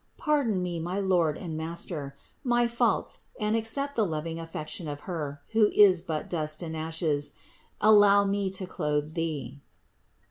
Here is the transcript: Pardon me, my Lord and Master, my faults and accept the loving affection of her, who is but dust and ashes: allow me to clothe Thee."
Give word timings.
Pardon 0.17 0.63
me, 0.63 0.79
my 0.79 0.97
Lord 0.97 1.37
and 1.37 1.55
Master, 1.55 2.17
my 2.43 2.67
faults 2.67 3.25
and 3.39 3.55
accept 3.55 3.95
the 3.95 4.03
loving 4.03 4.39
affection 4.39 4.87
of 4.87 5.01
her, 5.01 5.43
who 5.51 5.69
is 5.75 6.01
but 6.01 6.27
dust 6.27 6.63
and 6.63 6.75
ashes: 6.75 7.33
allow 7.79 8.23
me 8.23 8.49
to 8.49 8.65
clothe 8.65 9.13
Thee." 9.13 9.61